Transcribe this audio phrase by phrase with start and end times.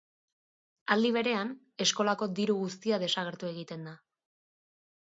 [0.95, 1.51] Aldi berean,
[1.87, 3.97] eskolako diru guztia desagertu egiten da.